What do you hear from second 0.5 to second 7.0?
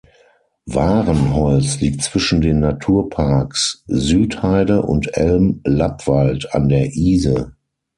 Wahrenholz liegt zwischen den Naturparks Südheide und Elm-Lappwald an der